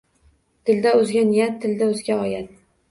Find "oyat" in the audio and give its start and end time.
2.27-2.53